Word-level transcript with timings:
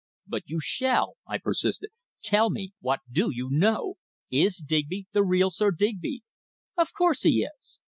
"But 0.25 0.41
you 0.47 0.59
shall!" 0.59 1.13
I 1.27 1.37
persisted. 1.37 1.91
"Tell 2.23 2.49
me 2.49 2.71
what 2.79 3.01
do 3.11 3.29
you 3.31 3.49
know? 3.51 3.97
Is 4.31 4.55
Digby 4.57 5.05
the 5.11 5.23
real 5.23 5.51
Sir 5.51 5.69
Digby?" 5.69 6.23
"Of 6.75 6.91
course 6.91 7.21
he 7.21 7.43
is!" 7.59 7.79